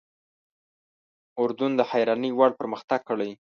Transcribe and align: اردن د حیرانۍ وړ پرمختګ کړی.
اردن 1.41 1.71
د 1.79 1.81
حیرانۍ 1.89 2.31
وړ 2.35 2.49
پرمختګ 2.59 2.99
کړی. 3.09 3.29